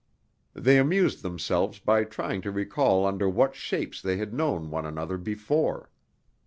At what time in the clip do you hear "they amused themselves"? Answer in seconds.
0.55-1.77